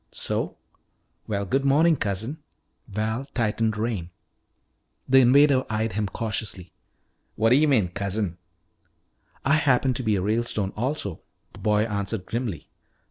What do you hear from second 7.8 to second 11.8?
cousin?" "I happen to be a Ralestone also," the